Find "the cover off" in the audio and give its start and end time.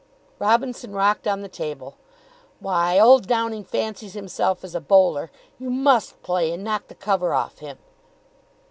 6.87-7.59